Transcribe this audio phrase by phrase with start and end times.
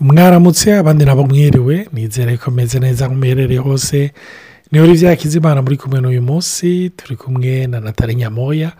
[0.00, 4.12] mwaramutse abandi nabo mwiriwe nizere ko meze neza muherereye hose
[4.72, 8.72] niba uri byakizimana muri kumwe n'uyu munsi turi kumwe na natali nyamoya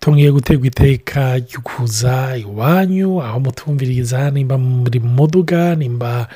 [0.00, 6.28] tumwiye gutegwa iteka ryo kuza iwanyu aho mutumviriza nimba muri muduga nimba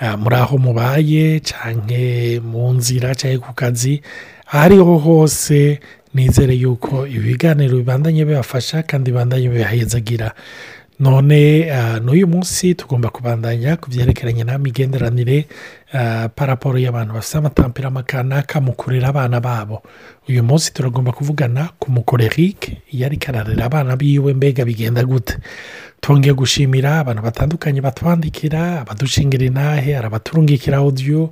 [0.00, 2.00] ah, muri aho mubaye cyangwa
[2.50, 4.00] mu nzira cyangwa ku kazi
[4.52, 5.80] ariho hose
[6.14, 10.28] nizere yuko ibiganiro bibandanye bibafasha kandi bibandanye bibahezagira
[10.98, 15.36] none ah, n'uyu munsi tugomba kubandanya ku byerekeranye n'imigenderanire
[15.92, 19.82] Eh, paraporo y'abantu bafite amatampirama kanaka mu kurera abana babo
[20.28, 25.38] uyu munsi turagomba kuvugana ku mukorerike yari ari kararira abana biwe mbega bigenda gute
[26.02, 31.30] tongeye gushimira abantu batandukanye batwandikira abadushingira intahe arabaturungikira audio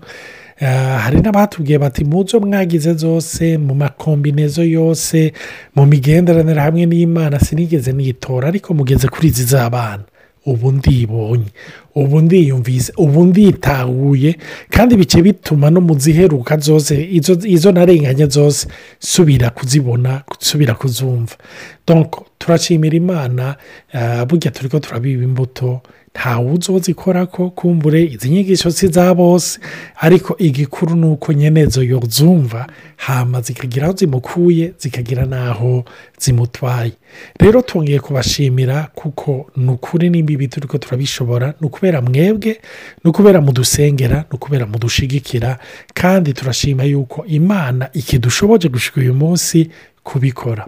[0.63, 5.35] eh, hari n'abatubwiye bati mu byo mwagize zose mu makombinezo yose
[5.75, 10.05] mu migenderanire hamwe n'imana sinigeze nitora ariko mugeze kuri izi z'abana
[10.51, 11.51] ubu ndibonye
[12.01, 14.31] ubundi yumvise ubu nditahuye
[14.75, 16.93] kandi bice bituma no mu ziheruka zose
[17.57, 18.63] izo narenganye zose
[19.11, 20.11] subira kuzibona
[20.49, 21.35] subira kuzumva
[22.41, 23.45] turashimira imana
[23.99, 25.81] ah, burya turi ko turabiba imbuto
[26.15, 29.61] ntawuzi uwo zikora ko kumbure izi nyigisho si za bose
[30.01, 35.85] ariko igikuru ni uko nyenezo yozumva hama zikagira aho zimukuye zikagira n'aho
[36.21, 36.93] zimutwaye
[37.41, 42.61] rero twongeye kubashimira kuko ni ukuri n'imbibi turi ko turabishobora ni ukubera mwebwe
[43.05, 45.59] ni ukubera mudusengera ni ukubera mudushigikira
[45.95, 49.71] kandi turashima yuko imana ikidushoboje gushyika uyu munsi
[50.05, 50.67] kubikora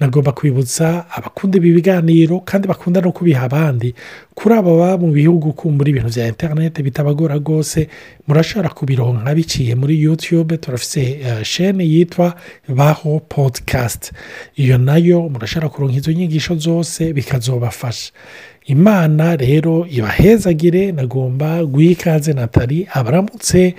[0.00, 3.94] nagomba kwibutsa abakunda ibi biganiro kandi bakunda no kubiha abandi
[4.36, 7.88] kuri aba baba mu bihugu kumbura ibintu bya interineti bitabagora rwose
[8.28, 11.00] murashobora kubironka biciye muri yutube turafise
[11.44, 12.34] shene eh, yitwa
[12.68, 14.12] baho podikasti
[14.60, 18.12] iyo nayo murashobora kuronka izo nyigisho zose bikazobafasha
[18.68, 23.74] imana rero ibahezagire nagomba guha ikaze natali abaramutse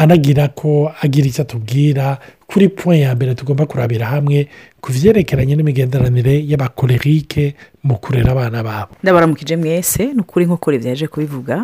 [0.00, 2.18] anagira ko agira icyo atubwira
[2.52, 4.38] kuri puwe ya mbere tugomba kurabira hamwe
[4.82, 7.44] ku byerekeranye n'imigenderanire y'abakorerike
[7.86, 11.56] mu kurera abana babo ndabaramukije mwese uh, ni ukuri nk'uko byaje kubivuga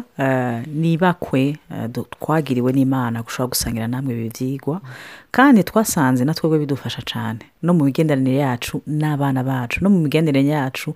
[0.80, 1.42] nibakwe
[1.96, 4.76] uh, twagiriwe n'imana gushobora gusangira namwe ibi byigwa
[5.36, 10.90] kandi twasanze na bidufasha cyane no mu migenderanire yacu n'abana bacu no mu migenderanire yacu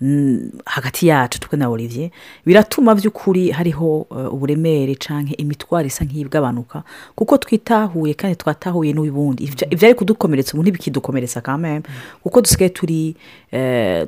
[0.00, 2.10] Mm, hagati yacu twe na olivier
[2.46, 6.82] biratuma by'ukuri hariho uh, uburemere cyangwa imitwaro isa nk'ibwabanuka
[7.18, 11.82] kuko twitahuye kandi twatahuye n'ubundi ibyari kudukomeretsa ubu ntibikidukomeretsa kamere
[12.22, 13.16] kuko dusigaye turi
[13.52, 14.06] uh,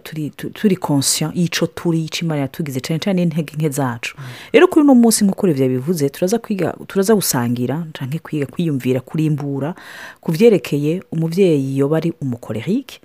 [0.54, 4.14] turi konsiyo y'icyo turi y'icimana tugize cyane cyane n'intege nke zacu
[4.54, 9.74] rero kuri uno munsi nk'uko olivier bivuze turaza kwiga turaza gusangira cyangwa kwiga kwiyumvira kurimbura
[10.22, 13.00] ku byerekeye umubyeyi iyo bari umukorerike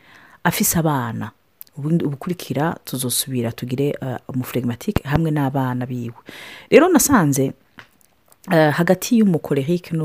[0.46, 1.32] afise abana
[2.08, 3.86] ubukurikira tuzosubira tugire
[4.32, 6.20] umufuregimatike eh, hamwe n'abana biwe
[6.72, 7.44] rero nasanze
[8.52, 9.98] Eh, hagati y'umukorerike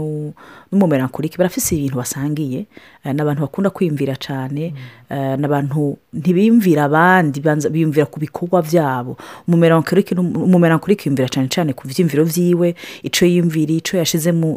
[0.73, 2.67] n'umumerankorike barafise ibintu basangiye
[3.05, 4.73] eh, ni abantu bakunda kwiyumvira cyane
[5.11, 5.17] mm.
[5.19, 9.17] eh, ni abantu ntibiyumvira abandi biyumvira ku bikorwa byabo
[9.49, 12.73] umumerankorike yumvira cyane cyane ku byiyumviro byiwe
[13.05, 14.57] icyo yiyumvira icyo yashize mu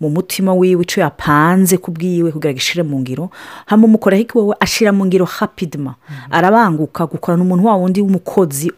[0.00, 3.26] mutima wiwe icyo yapanze ku bwiwe kugira ngo ishyire mu ngiro
[3.66, 6.16] hano umukorerike wowe ashyira mu ngiro hapidima mm.
[6.30, 8.70] arabanguka gukorana umuntu wa wundi w'umukozi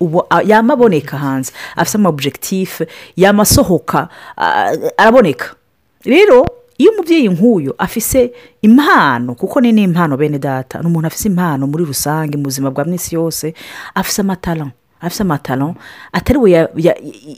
[0.48, 2.80] yamaboneka hanze afite amabujekitif
[3.16, 5.46] yamasohoka Uh, araboneka
[6.06, 6.46] rero
[6.78, 8.30] iyo umubyeyi nk'uyu afise
[8.62, 12.84] impano kuko ni n'impano bene data ni umuntu afise impano muri rusange mu buzima bwa
[12.86, 13.50] minsi yose
[13.98, 14.70] afise amatara
[15.02, 15.74] afite amataro
[16.14, 16.70] atariwe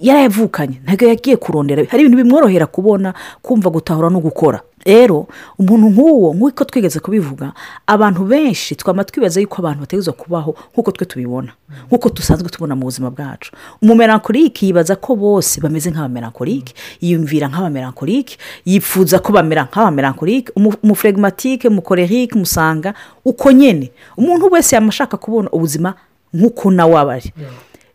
[0.05, 5.26] yarayavukanye ntabwo yagiye kurondera hari ibintu bimworohera kubona kumva gutahura no gukora rero
[5.58, 7.52] umuntu nk'uwo nk'uko twigeze kubivuga
[7.86, 11.52] abantu benshi twaba twibaza yuko abantu bategereza kubaho nk'uko twe tubibona
[11.88, 13.52] nk'uko dusanzwe tubona mu buzima bwacu
[13.82, 16.72] umumerankorike yibaza ko bose bameze nk'abamerankorike
[17.04, 18.34] yiyumvira nk'abamerankorike
[18.70, 25.92] yifuza ko bamera nk'abamerankorike umufuregimatike umukorerike umusanga uko nyine umuntu wese yamashaka kubona ubuzima
[26.34, 27.30] nk'uko nawe aba ari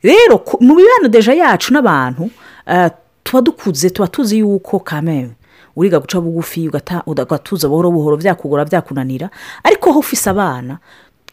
[0.06, 1.08] rero mu mibano
[1.42, 2.30] yacu n'abantu
[2.70, 2.90] eh,
[3.26, 5.34] tuba dukuze tuba tuzi yuko kamembe
[5.76, 6.70] uriga guca bugufi
[7.16, 9.30] ugatuza buhoro buhoro byakugora byakunanira
[9.64, 10.78] ariko aho ufise abana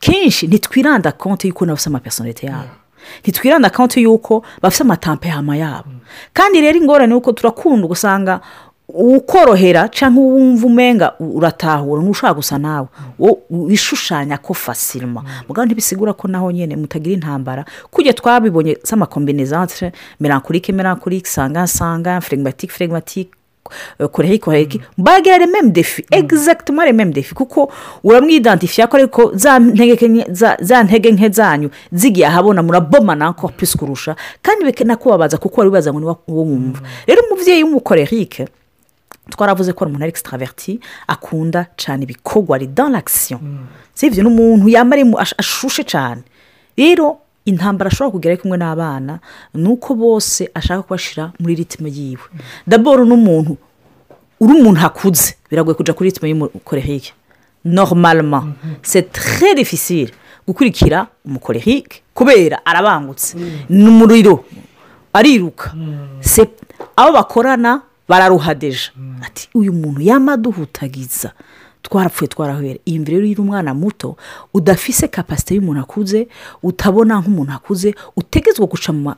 [0.01, 3.23] kenshi ntitwiranda konti y'uko nabo usama peresonete yabo mm.
[3.23, 6.01] ntitwiranda konti y'uko bafite amatampehama yabo mm.
[6.35, 8.41] kandi rero ingorane y'uko turakunda ugasanga
[8.93, 12.89] ukorohera cyangwa uwumva umenga uratahura n'ushaka gusa nawe
[13.51, 14.47] wishushanya mm.
[14.47, 17.63] ko fasirima muganga ntibisigura ko naho nyine mutagira intambara
[17.95, 23.37] kujya twabibonye z'amakombinezanse melancholique melancholique sanga sanga flegmatique flegmatique
[24.01, 26.19] Euh, kure ariko hareke mbaraga yari memu defi mm.
[26.19, 27.73] egizagituma ari kuko
[28.05, 29.33] uramwidantifiye ariko ariko
[30.63, 35.93] za ntege nke zanyu zigiye ahabona murabomana ko pisi kurusha kandi bikanakubabaza kuko wari wibaza
[35.93, 36.87] ngo niba wumva mm.
[37.07, 38.47] rero umubyeyi w'umukorerike
[39.31, 43.67] twaravuze ko ari umuntu ari extraverti akunda cyane ibikorwa ari dans l'action mm.
[43.95, 45.03] si ibyo ni umuntu yambara
[45.39, 46.23] ashushe cyane
[46.77, 49.19] rero intambara ashobora kugera kumwe n'abana
[49.55, 52.27] ni uko bose ashaka kubashyira muri ritime yiwe
[52.69, 53.53] daboro n'umuntu
[54.43, 57.11] uri umuntu hakuze biragoye kujya kuri ritime y'umukorehike
[57.75, 58.55] norumarama mhm.
[58.83, 60.13] setire difficile
[60.47, 63.35] gukurikira umukorehike kubera arabangutse
[63.69, 64.35] ni umuriro
[65.13, 66.37] ariruka mm.
[66.97, 69.17] abo bakorana bararuhadeje mm.
[69.27, 71.33] ati uyu muntu yamaduhutagiza
[71.83, 74.17] twarapfuye twarahwera iyi mvire rero umwana muto
[74.55, 76.21] udafise kapasite y'umuntu akuze
[76.63, 79.13] utabona nk'umuntu akuze utegetswe guca mu ma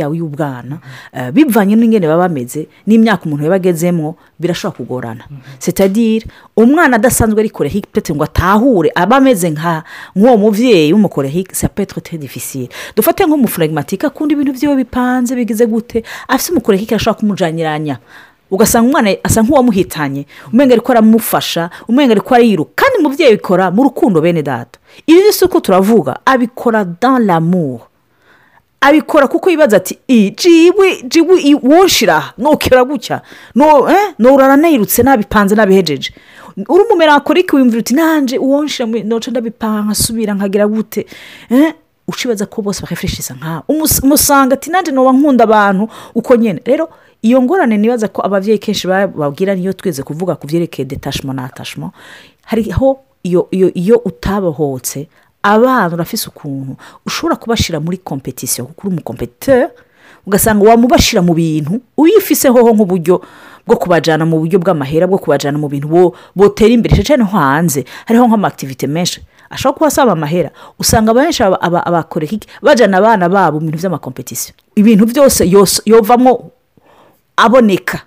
[0.00, 1.18] yawe y'ubwana mm-hmm.
[1.28, 5.54] eh, bivanye n'ingene baba bameze n'imyaka umuntu yaba agezemo birashobora kugorana mm-hmm.
[5.60, 6.26] sitadire
[6.56, 13.20] umwana adasanzwe ari kure hipete ngo atahure aba ameze nk'uwo mubyeyi w'umukore sapetro tedifisire dufate
[13.26, 18.00] nk'umufuragmatika akunda ibintu byiwe bipanze bigize gute afite umukore ashobora kumujyaniranya
[18.50, 23.82] ugasanga umwana asa nk'uwamuhitanye umwenge ari ko aramufasha umwenge ari ariruka kandi umubyeyi bikora mu
[23.88, 27.80] rukundo bene data ibi ni uko turavuga abikora dans l'amour
[28.80, 29.98] abikora kuko yibaza ati
[30.36, 33.20] jiwe jiwe wonshira ntukera gutya
[34.18, 34.60] nturara eh?
[34.62, 36.10] nayirutse nabipanze nabihejeje
[36.68, 41.04] urimo umerakorike wiyumvira uti nanjye uwonshira ntoca ndabipanga nkasubira nkagira gute
[41.52, 41.74] eh?
[42.08, 43.62] ucibaza ko bose bahefureshiza nkawe
[44.02, 46.88] umusanga ati nanjye nuba nkunda abantu uko nyine rero
[47.22, 51.90] iyo ngorane nibaza ko ababyeyi kenshi babwira niyo tweze kuvuga ku byerekeye detashmo natashmo
[52.46, 52.98] hariho
[53.74, 55.08] iyo utabohotse
[55.42, 56.76] abana urafise ukuntu
[57.06, 59.66] ushobora kubashyira muri kompetisiyo kuko uri umukompetiteri
[60.26, 63.18] ugasanga wamubashyira mu bintu uyifiseho nk'uburyo
[63.66, 65.88] bwo kubajyana mu buryo bw'amahera bwo kubajyana mu bintu
[66.38, 69.18] botera imbere cyane nko hanze hariho nk'amakitivite menshi
[69.52, 72.24] ashobora kuba asaba amahera usanga benshi abakora
[72.64, 75.40] bajyana abana babo mu bintu by'amakompetisiyo ibintu byose
[75.90, 76.32] yovamo
[77.38, 78.00] aboneka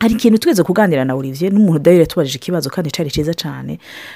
[0.00, 3.72] hari ikintu twese kuganira na olivier n'umuntu udahera tubajije ikibazo kandi cyari cyiza cyane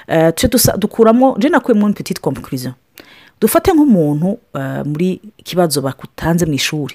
[0.06, 0.30] eh,
[0.78, 2.74] dukuramo jena akuye muri petite kompurizo
[3.42, 6.94] dufate nk'umuntu eh, muri kibazo bakutanze mu ishuri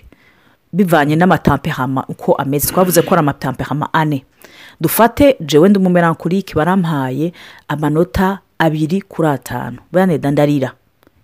[0.74, 4.24] bivanye n'amatampehama uko ameze twavuze ko ari amatampehama ane
[4.82, 7.34] dufate jewe ndumumerankurike barampaye
[7.68, 10.72] amanota abiri kuri atanu bayaneda ndarira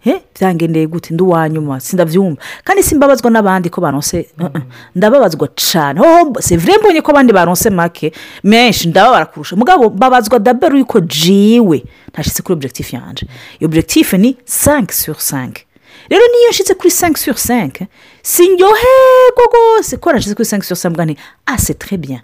[0.04, 4.52] he byangendeye gute ndi uwanyuma sindabyumva kandi simbabazwa n'abandi ko baronse uh-uh.
[4.56, 4.62] mm.
[4.96, 8.12] ndababazwa cyane hoho sevire mbonye ko abandi baronse make
[8.44, 11.78] menshi ndababara kurusha mugabo babazwa dabero yuko jiwe
[12.14, 13.24] ntashyitse kuri objectif yanjye
[13.60, 15.64] iyo objectif ni sanke suri sanke
[16.12, 17.88] rero niyo nshyitse kuri sanke suri sanke
[18.22, 21.08] sinyoherwa rwose ko nashyitse kuri sanke suri sanke bwa
[21.48, 22.20] ase ah, terebiya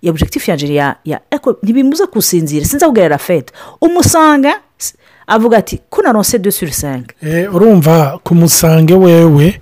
[0.00, 3.18] iyo objectif yanjye ya ya eko ntibimuze kusinzira sinzi aho ugerera
[3.84, 4.52] umusanga
[5.28, 9.60] avuga ati kunaronse do suri sange eh, urumva kumusange wewe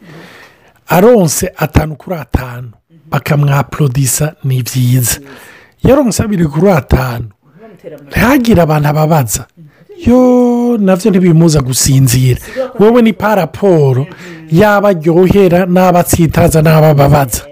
[0.87, 2.69] aronse atanu kuri atanu
[3.11, 5.21] bakamwaporodisa ni byiza
[5.85, 7.29] iyo abiri kuri atanu
[8.09, 9.43] ntihagire abantu ababaza
[10.07, 10.21] yo
[10.87, 12.41] nabyo ntibimuza gusinzira
[12.79, 14.07] wowe ni paraporo
[14.53, 17.43] yaba aryohera n'aba atsitaza n'aba ababaza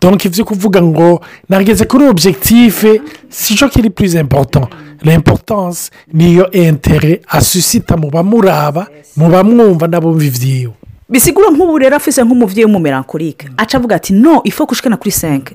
[0.00, 4.68] donc ibyo kuvuga ngo nageze kuri objective si cyo kiri purize impoto
[5.02, 8.86] l'importance niyo entere asusita mu bamuraba
[9.20, 10.77] mu bamwumva n'abumva iby'iwe
[11.10, 13.54] bisigura nk'ubu rero afise nk'umubyeyi w'umumerankorike mm.
[13.56, 15.54] aca avuga ati no ifo kushikana kuri senke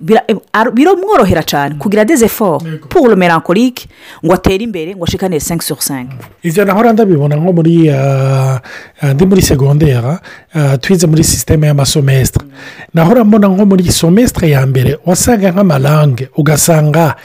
[0.74, 1.80] biramworohera eh, cyane mm.
[1.80, 2.78] kugira deze foro mm.
[2.90, 3.86] puro merankorike
[4.26, 8.58] ngo atere imbere ngo ashikane senke suru senke ibyo nahora ndabibona nko muri euh,
[9.04, 10.20] euh, ndi muri segondera
[10.56, 12.46] euh, twize muri sisiteme y'amasomesitire
[12.94, 17.16] nahora mbona nko muri somesitire ya mbere wasanga nk'amarange ugasanga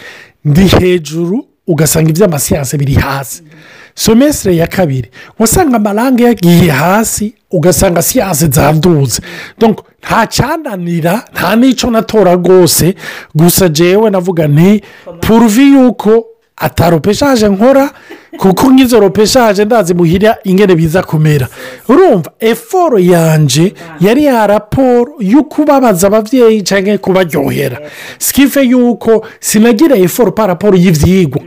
[0.45, 3.78] ndi hejuru ugasanga iby'amasiyanse biri hasi mm -hmm.
[3.99, 9.23] somesire ya kabiri wasanga amarangi yagiye hasi ugasanga siyanse zaduze
[9.59, 12.95] nta cyananira nta n'icyo natora rwose
[13.35, 14.81] gusa jewe navuga ni
[15.21, 16.25] puruvi yuko
[16.57, 17.90] ataropeshaje nkora
[18.38, 21.49] kuko nk'izo ropeshaje ndazi muhira ingene biza kumera
[21.88, 27.78] urumva eforo yanjye yari ya raporo yo kubabaza ababyeyi cyangwa kubaryohera
[28.19, 31.43] sikife yuko sinagira eforo pa raporo y'ibyigwa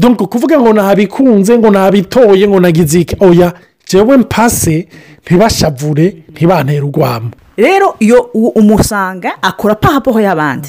[0.00, 3.52] donko kuvuga ngo nabikunze ngo nabitoye ngo nagizike oya
[3.84, 4.88] njyewe mpase
[5.24, 8.20] ntibashavure ntibantere urwamo rero iyo
[8.56, 10.68] umusanga akora pahapoho y'abandi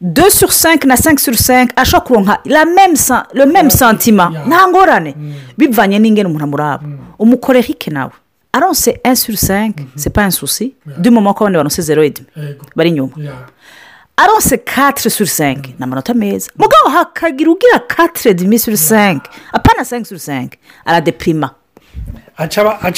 [0.00, 2.38] do suru senke na senke sur senke ashobora kuronka
[3.34, 5.32] le meme santima nta ngorane mm.
[5.58, 6.98] bivanye n'ingene umuntu amuraba mm.
[7.18, 8.12] umukorera ike nawe
[8.52, 9.48] aronse un suru mm-hmm.
[9.48, 12.02] senke sepa insusi duma moko abandi baronse zero
[12.76, 13.12] bari inyuma
[14.18, 19.84] aronse katire suri senke ni amanota meza mugabo hakagira ugira katire dimi suri senke apana
[19.84, 21.50] senke suri senke aradepirima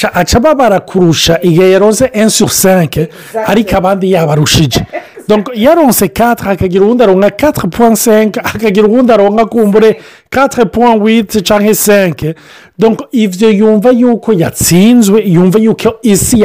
[0.09, 3.09] aca babara kurusha igihe yaronze en suri senke
[3.47, 4.85] ariko abandi yabarushije
[5.31, 9.97] Donc yaronse 4 akagira ubundi aronka 4.5 akagira ubundi aronka kumbure
[10.29, 12.33] 4.8 cyangwa 5
[12.79, 16.41] donc ivyo yumva yuko yatsinzwe yumva yuko isi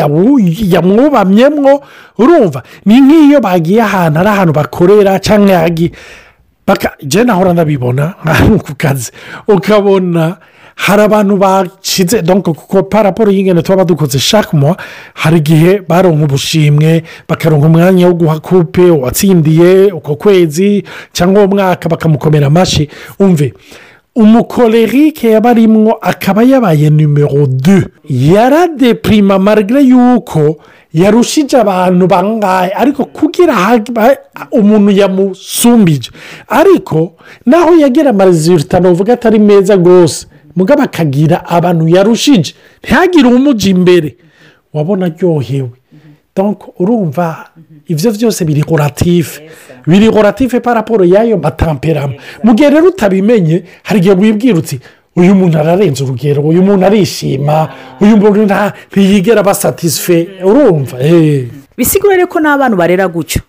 [0.73, 1.73] yamwubamyemwo
[2.23, 5.91] urumva ni nk'iyo bagiye ahantu ari ahantu bakorera cyangwa yagiye
[6.69, 9.11] baka jena ahora ndabibona ahantu ku kazi
[9.51, 10.37] ukabona
[10.77, 14.77] hari abantu bashyize kuko paraporo y'ingendo tuba dukoze shakumo
[15.17, 20.85] hari igihe baronka ubushimwe bakaronka umwanya wo guha kupe uwatsindiye uko kwezi
[21.17, 23.55] cyangwa umwaka bakamukomera amashyi umve
[24.17, 30.57] umukorerike yaba arimo akaba yabaye nimero de yaradepirima marigare y'uko
[30.93, 33.55] yarushije abantu bangaye ariko kugira
[34.53, 36.11] umuntu yamusumbije
[36.49, 37.13] ariko
[37.49, 40.27] naho yagera amarizita uvuga atari meza rwose
[40.57, 42.51] mugabo akagira abantu yarushije
[42.83, 44.09] ntihagire umujya imbere
[44.75, 45.77] wabona aryohewe
[46.83, 47.25] urumva
[47.93, 49.35] ibyo byose biri horatife
[49.89, 54.75] biri horatife paraporo y'ayo matamperama mu gihe rero utabimenye hari igihe wibwirutse
[55.21, 57.67] uyu muntu ararenze urugero uyu muntu arishima ah.
[58.05, 58.39] uyu muntu
[58.93, 60.47] ntiyigera abasatisfe mm-hmm.
[60.49, 61.13] urumva eh.
[61.13, 61.77] mm-hmm.
[61.79, 63.41] bisigura ko n'abantu barera gutyo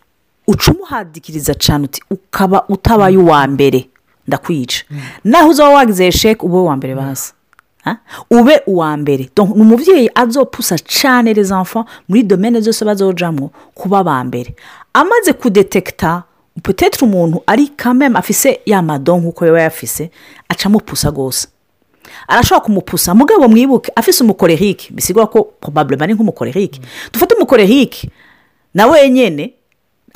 [0.48, 3.80] uca umuhadikiriza cyane uti ukaba utabaye uwa mbere
[4.27, 4.86] ndakwica
[5.24, 7.34] naho uzaba wagize sheke ube uwa mbere bazi
[8.31, 14.55] ube uwa mbere ni umubyeyi azopusa cyane rezamfa muri domene zose bazojamo kuba aba mbere
[14.93, 16.24] amaze kudetekita
[16.63, 20.12] putetere umuntu ari kameme afise ya madon nk'uko yaba yafise
[20.50, 21.48] acamupusa rwose
[22.27, 26.88] arashobora kumupusa mugabo mwibuke afise umukorehike bisigura ko probablement ari nk'umukorehike mm.
[27.13, 28.10] dufate umukorehike
[28.74, 29.53] na wenyine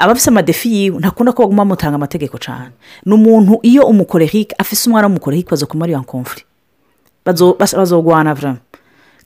[0.01, 2.71] abafite amadefi yiwe ntakunda ko baguma bamutanga amategeko cyane
[3.05, 6.41] ni umuntu iyo umukorerike afite umwana w'umukorerike baza kumara iyo komfuri
[7.77, 8.33] bazogwana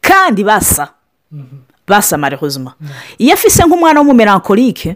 [0.04, 0.92] kandi basa
[1.32, 1.60] mhm.
[1.88, 2.76] basa marehuzima
[3.18, 4.96] iyo afise nk'umwana w'umumerankorike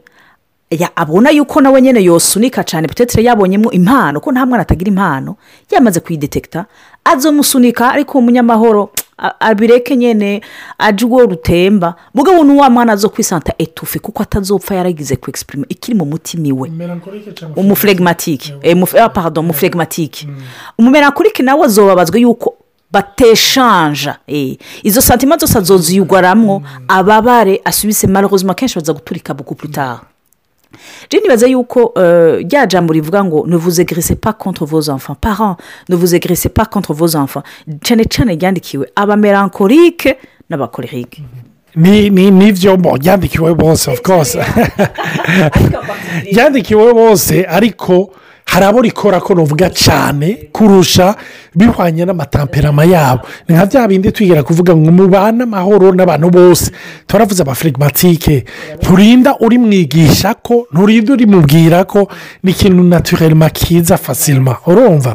[1.00, 5.36] abona yuko nawe nyine yosunika cyane putetere yabonyemo impano ko nta mwana atagira impano
[5.71, 6.65] yamaze kuyidetekita
[7.07, 8.91] azomusunika ariko umunyamahoro
[9.40, 10.42] abireke nyine
[10.78, 15.96] aje urwo rutemba mugabo n'uwa mwana zo kwisanta etufe kuko atazopfa yaragize ku egisipurima ikiri
[16.00, 16.68] mu mutima iwe
[17.60, 18.54] umufuregimatike
[19.14, 20.34] pardon umufuregimatike eh.
[20.80, 21.46] umumerankurike hmm.
[21.46, 22.56] nawe azobabazwa yuko
[22.92, 26.86] bateshanja eh, izo santima zose azoziyugwaramwo hmm.
[26.88, 30.02] ababare asubise marozima kenshi baza guturika buku putaha
[31.12, 31.94] rero nibaza yuko
[32.42, 35.56] rya jambo rivuga ngo ntuvuze gerese pa konti vuza amfa para
[35.88, 37.44] ntuvuze gerese pa konti vuza amfa
[37.86, 40.12] cyane cyane ryandikiwe abamerankorike
[40.50, 41.22] n'abakorerike
[41.82, 42.72] n'ibyo
[43.02, 44.38] ryandikiwe bose of course
[46.34, 48.14] ryandikiwe bose ariko
[48.50, 51.13] hari abo rikora ko ruvuga cyane kurusha
[51.56, 56.72] bihwanye n'amatamperama yabo ni nka bya bindi twigira kuvuga ngo mubane amahoro n'abantu bose
[57.08, 58.46] turavuze abafirigimatike
[58.82, 62.10] nturinda mwigisha ko nturinda urimubwira ko
[62.44, 65.13] ni ikintu naturelema kiza fasirima urumva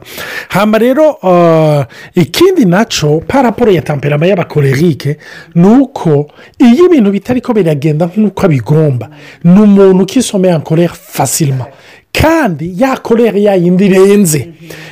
[0.55, 1.83] hamba rero uh,
[2.14, 5.17] ikindi nacyo paraporo ya tamperama y'abakorerike
[5.59, 6.11] ni uko
[6.62, 9.11] iyo ibintu bitari ko biragenda nk'uko bigomba
[9.45, 11.67] ni umuntu ukisomeye akorera fasirima
[12.21, 14.49] kandi ya korere yayindi irenze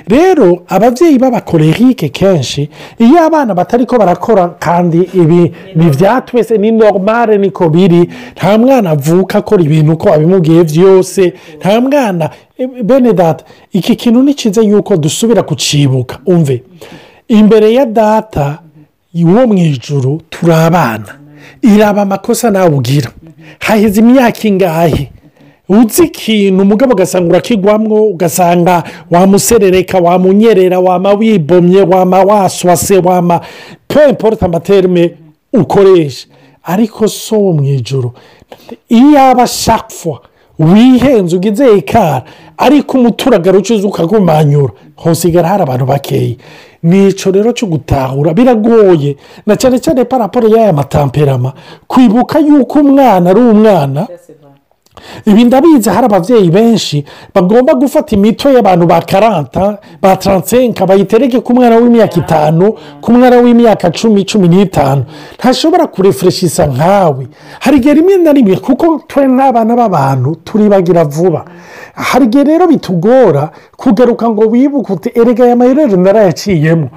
[0.08, 2.62] rero ababyeyi b'abakorerike kenshi
[3.04, 5.42] iyo abana batari ko barakora kandi ibi
[5.78, 11.32] ni ibya twese ni normale niko biri nta mwana avuka akora ibintu uko abimubwiye byose
[11.60, 16.62] nta mwana e, bene data iki kintu ni cyiza yuko dusubira kucibuka umve
[17.28, 18.58] imbere ya data
[19.14, 21.10] wo mu ijoro turi abana
[21.62, 23.10] iraba amakosa nawe ugira
[23.66, 25.12] haheze imyaka ingahe
[25.80, 33.40] utse ikintu umugabo ugasanga urakigwamwo ugasanga wamuserereka wamunyerera wama wibomye wama waswase wama
[33.88, 35.14] peyiporote amaterime
[35.60, 36.26] ukoresha
[36.72, 38.12] ariko so mu ijoro
[38.88, 40.14] iyo aba ashapfa
[40.58, 42.24] wihenze ugize ikara
[42.56, 46.36] ariko umuturage ucuza ukagumanyura hosigara hari abantu bakeya
[46.82, 51.52] ni icyo rero cyo gutahura biragoye na cyane cyane paraporo y'aya matamperama
[51.90, 54.02] kwibuka yuko umwana ari umwana
[55.26, 56.96] ibi ndabizi hari ababyeyi benshi
[57.34, 62.66] bagomba gufata imitobe y'abantu ba karanta ba taransenka bayitereke ku mwana w'imyaka itanu
[63.00, 65.02] ku mwana w'imyaka cumi cumi n'itanu
[65.38, 67.25] ntashobora kurefureshisa nkawe
[67.62, 71.40] hari igihe rimwe na rimwe kuko twe nk'abana b'abantu turibagira vuba
[72.08, 73.42] hari igihe rero bitugora
[73.80, 76.88] kugaruka ngo wibuke erega aya mayirere narayaciyemo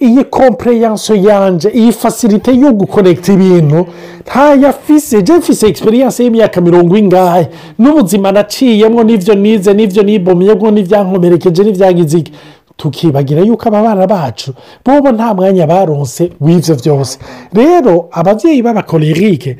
[0.00, 3.78] iyi kompureyanso yanjye iyi fasirite yo gukorekita ibintu
[4.26, 7.44] ntayafise mfise egisperiyanse y'imyaka mirongo ingahe
[7.80, 12.30] n'ubuzima naciyemo n'ibyo nize n'ibyo nibomyemo n'ibyankomerekeje n'ibyagiziga
[12.78, 14.50] tukibagira yuko aba bana bacu
[14.84, 17.14] bobo nta mwanya baronse w'ibyo byose
[17.58, 19.50] rero ababyeyi b'abakorerike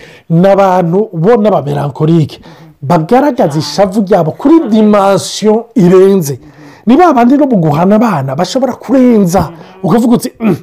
[0.41, 2.37] ni abantu bo n'abamerankorike
[2.91, 6.35] bagaragaza ishavu ryabo kuri dimansiyo irenze
[6.87, 9.51] ni ba bandi no mu guhana abana bashobora kurenza
[9.83, 10.57] ukavuga uti mm,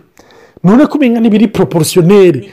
[0.64, 2.48] none kumenya n'ibiri poroporosiyoneri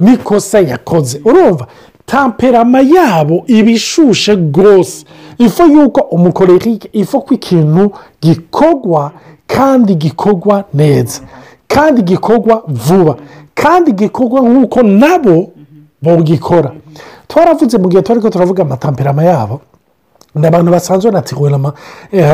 [0.00, 1.66] n'ikosa yakoze urumva
[2.06, 5.04] tamperama yabo iba ishushe rwose
[5.38, 9.12] ifu y'uko umukorerike ifu ko ikintu gikorwa
[9.46, 11.20] kandi gikorwa neza
[11.72, 13.16] kandi gikorwa vuba
[13.54, 15.36] kandi gikorwa nk'uko nabo
[16.04, 16.70] bogikora
[17.28, 19.56] twaravuze mu gihe turi ko turavuga amatamperama yabo
[20.36, 21.10] ni abantu basanzwe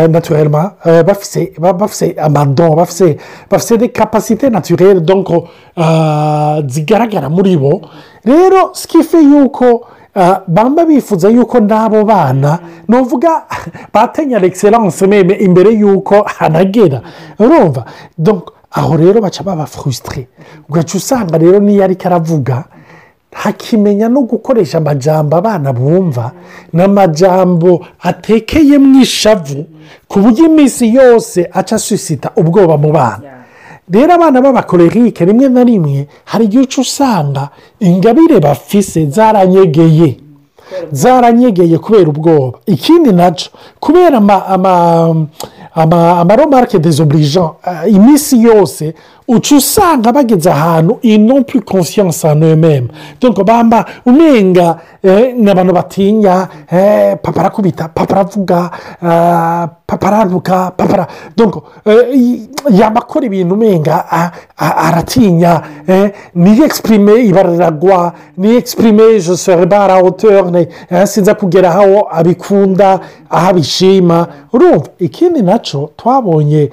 [0.08, 0.70] naturelema
[1.06, 5.48] bafite amado bafite de kapasite naturere donko
[6.66, 7.80] zigaragara muri bo
[8.24, 13.46] rero sikife yuko euh, bamba bifuza yuko n'abo bana ni uvuga
[13.94, 17.00] batenya regiseranse meme imbere y'uko hanagera
[17.38, 17.84] urumva
[18.74, 20.28] aho rero baca baba furusitire
[20.68, 22.56] ugaca usanga rero n'iyo ariko aravuga
[23.34, 26.32] hakimenya no gukoresha amajyamba abana bumva
[26.72, 29.64] n’amajambo amajyambo atekeyemo ishavu
[30.08, 33.28] ku buryo iminsi yose aca asusita ubwoba mu bana
[33.88, 37.42] rero abana b'abakorerike rimwe na rimwe hari igihe uca usanga
[37.80, 40.08] ingabire bafise zaranyegeye
[40.92, 44.16] zaranyegeye kubera ubwoba ikindi nacyo kubera
[44.54, 44.74] ama
[45.74, 47.50] ama amaromarke desobrijan
[47.88, 48.94] iminsi yose
[49.28, 52.88] uca usanga bageze ahantu ino puri konsiyanse anememe
[53.20, 54.78] dore bamba umenga
[55.36, 56.48] ni abantu batinya
[57.22, 58.58] papa arakubita papa aravuga
[59.98, 61.06] paparantuka papara
[61.86, 63.96] euh, yaba akora ibintu umenga
[64.56, 65.62] aratinya
[66.34, 70.68] ni egisipurime ibararagwa niyo egisipurime joseph bara otorone
[71.06, 76.70] sinza kugera aho abikunda aho abishima urumva ikindi nacyo twabonye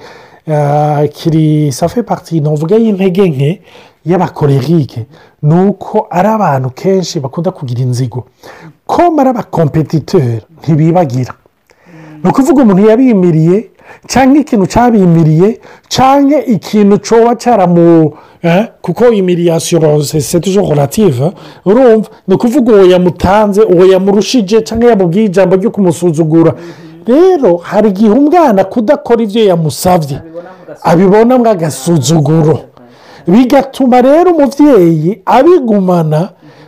[1.12, 3.62] kiri safe pati ntuvuge y'intege nke
[4.06, 5.06] y'abakorerike
[5.42, 8.24] ni uko ari abantu kenshi bakunda kugira inzigo
[8.86, 11.34] ko ari abakompetiteri ntibibagira
[12.24, 13.56] ni ukuvuga umuntu yabimiriye
[14.10, 15.48] cyangwa ikintu cyabimiriye
[15.94, 17.86] cyangwa ikintu cyoba cyaramu
[18.48, 19.78] eh, kuko imiriyasiyo
[20.12, 21.22] sosiyete jokorative
[21.68, 26.52] urumva ni ukuvuga uwo yamutanze uwo yamurushije cyangwa yamubwiye ijambo ryo kumusuzugura
[27.08, 30.16] rero hari igihe umwana kudakora ibyo yamusabye
[30.90, 32.54] abibona nk'agasuzuguro
[33.32, 36.20] bigatuma rero umubyeyi abigumana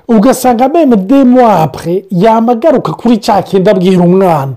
[0.09, 4.55] ugasanga de muwa apure yamagaruka kuri cya kintu abwira umwana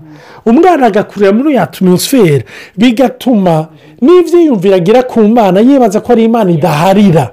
[0.48, 2.44] umwana agakurira muri ya tumusiferi
[2.78, 3.54] bigatuma
[4.02, 7.24] n'ibyiyumvira agira ku mwana yibaza ko ari imana idaharira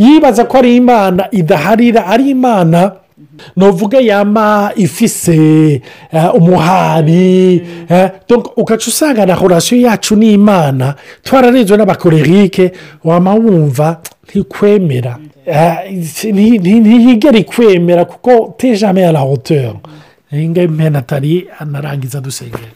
[0.00, 2.80] yibaza ko ari imana idaharira ari imana
[3.56, 5.34] ntuvuge yama ifise
[6.16, 8.08] eh, umuhari eh,
[8.56, 10.86] ugaca usanga na horasiyo yacu ni imana
[11.26, 12.72] twararenzeho n'abakorerike
[13.04, 13.30] wama
[14.26, 15.18] ntikwemera
[16.84, 19.72] ntihigere kwemera kuko teje ame ya la hoteli
[20.48, 22.72] nk'iyo mpenatari anarangiza dusengera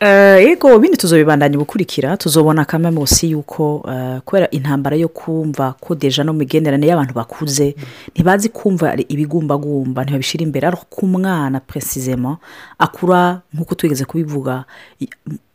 [0.00, 5.94] Eh, yego bindi tuzobibandanye gukurikira tuzobona akamwe munsi y'uko eh, kubera intambara yo kumva ko
[5.96, 7.72] deja no migenderanire y'abantu bakuze
[8.14, 12.36] ntibazi kumva ibigumbagumba ntibabishyira imbere ariko ku mwana presizema
[12.78, 14.64] akura nk'uko tugeze kubivuga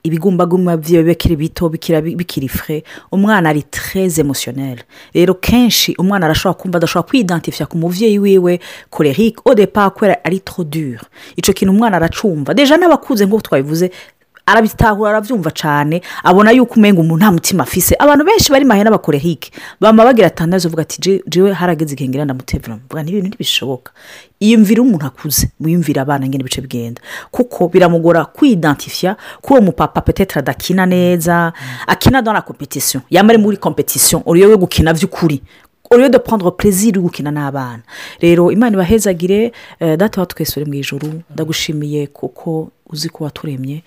[0.04, 2.82] ibigumbagumba byiwe bikiri bito bikiri fure
[3.14, 4.82] umwana ari tereze emusiyoneri
[5.14, 8.58] rero kenshi umwana arashobora kumva adashobora kwidantifya ku mubyeyi wiwe
[8.90, 10.98] korerike odepa kubera ari trodure
[11.38, 13.92] icyo kintu umwana aracumva deja n'abakuze nk'uko twabivuze
[14.52, 15.96] arabitahura arabyumva cyane
[16.28, 19.48] abona yuko umenga umuntu nta mutima afise abantu benshi bari mahe n'abakorehike
[19.80, 20.98] bama bagira atandazo bavuga ati
[21.32, 23.90] jiwe harageze igihe ngenda ndamutevura mvuga ni ntibishoboka
[24.44, 27.00] yiyumvira umuntu akuze wiyumvira abana ngenda ibice bigenda
[27.36, 29.12] kuko biramugora kwidantifiya
[29.44, 31.54] ko uwo mupapa petete adakina neza
[31.88, 35.40] akina dore na kompetisiyo yamara muri kompetisiyo uriyo gukina by'ukuri
[35.92, 37.84] uriyo de pondre perezida uri gukina n'abana
[38.20, 43.82] rero imana ibahezagire eh, data wa twese mu ijoro ndagushimiye kuko uzi ko waturemye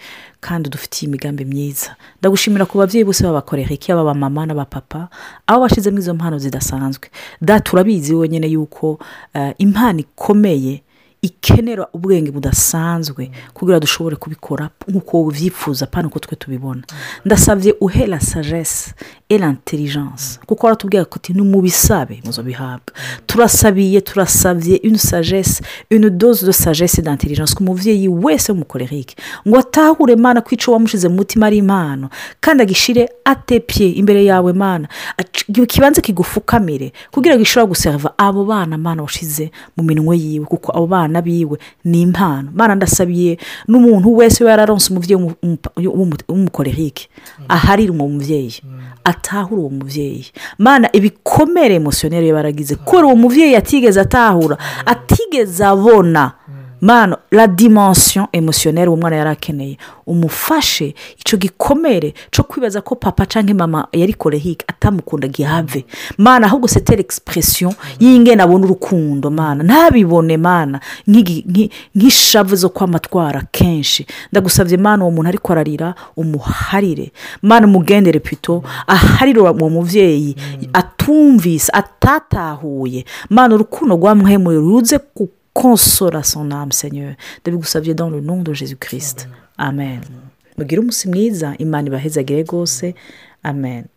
[0.44, 1.88] kandi dufitiye imigambi myiza
[2.20, 5.00] ndagushimira ku babyeyi bose babakorereke yaba abamama n'abapapa
[5.48, 7.06] aho bashyizemo izo mpano zidasanzwe
[7.48, 8.88] da turabizi wenyine yuko
[9.38, 10.74] eh, impano ikomeye
[11.26, 16.82] ikenera ubwenge budasanzwe kugira dushobore kubikora nk'uko ubyifuza pano uko twe tubibona
[17.24, 18.92] ndasabye uhera sagesse
[19.32, 22.92] era intelligence kuko baratubwira ko numubisabe muzobihabwa
[23.26, 28.96] turasabiye turasabye une sagesse une dose de sagesse d'intelligence ku mubyeyi wese w'umukorera
[29.48, 32.08] ngo atahure mana ko icyo wamushyize mu mutima ari impano
[32.44, 34.87] kandi agishire atepye imbere yawe mana
[35.72, 40.87] kibanze kigufukamire kugira ngo ishobore guseriva abo bana mana washyize mu minwe yiwe kuko abo
[40.92, 43.38] bana abana biwe ni impano mwana ndasabiye
[43.70, 45.18] n'umuntu wese we yararonse umubyeyi
[46.29, 47.05] w'umukorera iki
[47.55, 48.61] aharira uwo mubyeyi
[49.11, 50.27] atahura uwo mubyeyi
[50.62, 54.57] mwana ibikomere emosiyoneri baragize kubera uwo mubyeyi atigeze atahura
[54.92, 56.22] atigeze abona
[56.84, 63.54] mano la dimansiyo emusiyoneri umwana yari akeneye umufashe icyo gikomere cyo kwibaza ko papa cyangwa
[63.56, 65.84] mama yari korehike atamukunda gihave
[66.20, 70.76] mwana ahubwo seteri egisipuresiyo y'ingene abona urukundo mwana ntabibone mwana
[71.08, 79.40] nk'ishavu zo kwamatwara kenshi ndagusabye mwana uwo muntu ariko ararira umuharire mwana umugendere pito aharire
[79.40, 80.68] uwo mubyeyi mm.
[80.72, 87.14] atumvise atatahuye mwana urukundo rwamuhemuye ruze ku console à son âme Seigneur
[87.46, 90.00] vous saviez dans le nom de Jésus Christ amen
[90.58, 91.88] mugire umunsi mwiza imana
[93.42, 93.93] amen